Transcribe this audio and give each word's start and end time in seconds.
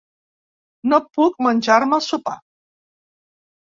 No 0.93 0.99
puc 1.19 1.39
menjar-me 1.51 1.99
el 2.03 2.07
sopar. 2.09 2.39